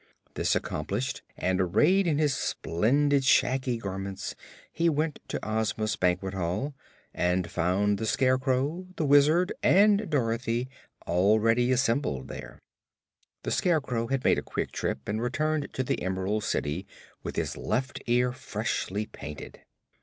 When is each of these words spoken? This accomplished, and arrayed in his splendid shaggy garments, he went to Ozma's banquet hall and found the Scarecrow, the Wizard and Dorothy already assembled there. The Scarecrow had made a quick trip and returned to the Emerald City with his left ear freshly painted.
This 0.33 0.55
accomplished, 0.55 1.21
and 1.37 1.61
arrayed 1.61 2.07
in 2.07 2.17
his 2.17 2.33
splendid 2.33 3.23
shaggy 3.23 3.77
garments, 3.77 4.33
he 4.73 4.89
went 4.89 5.19
to 5.27 5.39
Ozma's 5.47 5.95
banquet 5.95 6.33
hall 6.33 6.73
and 7.13 7.51
found 7.51 7.99
the 7.99 8.07
Scarecrow, 8.07 8.87
the 8.95 9.05
Wizard 9.05 9.53
and 9.61 10.09
Dorothy 10.09 10.67
already 11.05 11.71
assembled 11.71 12.29
there. 12.29 12.57
The 13.43 13.51
Scarecrow 13.51 14.07
had 14.07 14.23
made 14.23 14.39
a 14.39 14.41
quick 14.41 14.71
trip 14.71 15.07
and 15.07 15.21
returned 15.21 15.71
to 15.73 15.83
the 15.83 16.01
Emerald 16.01 16.43
City 16.43 16.87
with 17.21 17.35
his 17.35 17.55
left 17.55 18.01
ear 18.07 18.31
freshly 18.31 19.05
painted. 19.05 19.59